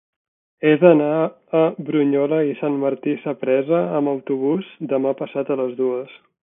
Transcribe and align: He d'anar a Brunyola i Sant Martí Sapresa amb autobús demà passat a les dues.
He 0.67 0.71
d'anar 0.83 1.17
a 1.59 1.61
Brunyola 1.89 2.41
i 2.53 2.57
Sant 2.63 2.81
Martí 2.87 3.15
Sapresa 3.27 3.83
amb 4.01 4.15
autobús 4.17 4.75
demà 4.97 5.17
passat 5.23 5.55
a 5.57 5.63
les 5.63 5.83
dues. 5.85 6.23